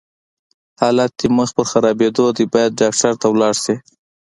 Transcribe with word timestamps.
حالت 0.81 1.11
دې 1.19 1.27
مخ 1.37 1.49
پر 1.55 1.65
خرابيدو 1.71 2.25
دی، 2.37 2.45
بايد 2.53 2.71
ډاکټر 2.81 3.13
ته 3.21 3.27
ولاړ 3.29 3.53
شې! 3.63 3.75